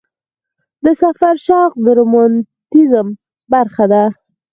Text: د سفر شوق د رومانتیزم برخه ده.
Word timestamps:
د 0.83 0.85
سفر 1.01 1.35
شوق 1.45 1.71
د 1.85 1.87
رومانتیزم 1.97 3.07
برخه 3.53 3.85
ده. 3.93 4.03